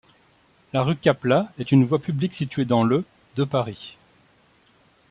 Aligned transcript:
La 0.73 0.81
rue 0.81 0.95
Caplat 0.95 1.51
est 1.59 1.71
une 1.71 1.85
voie 1.85 1.99
publique 1.99 2.33
située 2.33 2.65
dans 2.65 2.83
le 2.83 3.03
de 3.35 3.43
Paris. 3.43 3.99